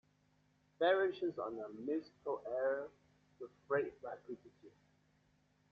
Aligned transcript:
Variations 0.79 1.37
on 1.37 1.59
a 1.59 1.69
musical 1.79 2.41
air 2.49 2.87
With 3.39 3.51
great 3.67 3.93
rapidity. 4.01 4.71